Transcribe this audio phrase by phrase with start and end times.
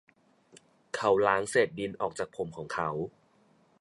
[0.95, 2.89] เขาล้างเศษดินออกจากผมของเขา